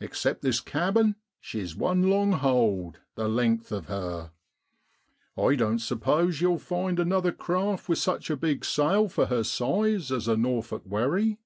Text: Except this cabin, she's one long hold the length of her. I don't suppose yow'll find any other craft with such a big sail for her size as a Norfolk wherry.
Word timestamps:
Except 0.00 0.42
this 0.42 0.60
cabin, 0.60 1.16
she's 1.40 1.74
one 1.74 2.10
long 2.10 2.32
hold 2.32 2.98
the 3.14 3.26
length 3.26 3.72
of 3.72 3.86
her. 3.86 4.32
I 5.34 5.54
don't 5.54 5.78
suppose 5.78 6.42
yow'll 6.42 6.58
find 6.58 7.00
any 7.00 7.10
other 7.10 7.32
craft 7.32 7.88
with 7.88 7.96
such 7.96 8.28
a 8.28 8.36
big 8.36 8.66
sail 8.66 9.08
for 9.08 9.28
her 9.28 9.42
size 9.42 10.12
as 10.12 10.28
a 10.28 10.36
Norfolk 10.36 10.82
wherry. 10.84 11.38